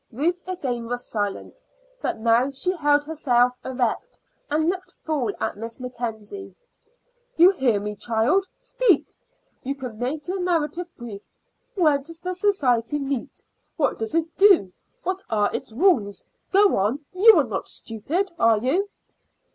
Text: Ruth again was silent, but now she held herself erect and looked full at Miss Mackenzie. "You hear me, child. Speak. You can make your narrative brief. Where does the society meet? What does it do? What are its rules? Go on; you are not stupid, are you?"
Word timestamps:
Ruth 0.11 0.41
again 0.47 0.87
was 0.87 1.05
silent, 1.05 1.63
but 2.01 2.17
now 2.17 2.49
she 2.49 2.71
held 2.71 3.05
herself 3.05 3.55
erect 3.63 4.19
and 4.49 4.67
looked 4.67 4.91
full 4.91 5.31
at 5.39 5.57
Miss 5.57 5.79
Mackenzie. 5.79 6.55
"You 7.37 7.51
hear 7.51 7.79
me, 7.79 7.95
child. 7.95 8.47
Speak. 8.57 9.13
You 9.61 9.75
can 9.75 9.99
make 9.99 10.27
your 10.27 10.39
narrative 10.39 10.87
brief. 10.97 11.37
Where 11.75 11.99
does 11.99 12.17
the 12.17 12.33
society 12.33 12.97
meet? 12.97 13.43
What 13.77 13.99
does 13.99 14.15
it 14.15 14.35
do? 14.37 14.73
What 15.03 15.21
are 15.29 15.53
its 15.53 15.71
rules? 15.71 16.25
Go 16.51 16.77
on; 16.77 17.05
you 17.13 17.37
are 17.37 17.43
not 17.43 17.67
stupid, 17.67 18.31
are 18.39 18.57
you?" 18.57 18.89